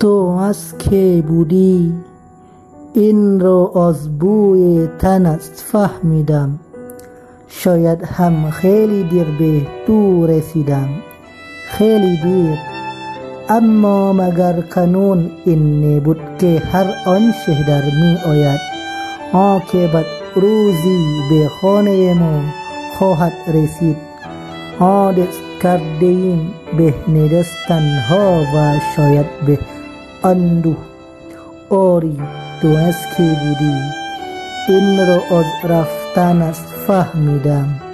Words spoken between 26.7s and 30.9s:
به نداشتن ها و شاید به اندوه